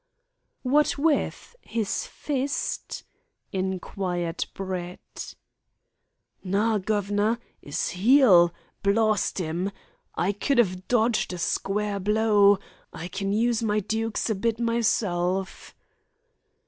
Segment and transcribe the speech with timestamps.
[0.63, 3.03] "What with his fist?"
[3.51, 5.35] inquired Brett.
[6.43, 8.51] "Nah, guv'nor 'is 'eel,
[8.81, 9.69] blawst 'im.
[10.15, 12.57] I could 'ave dodged a square blow.
[12.91, 15.75] I can use my dukes a bit myself."